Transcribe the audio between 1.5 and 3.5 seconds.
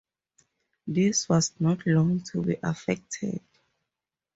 not long to be effected.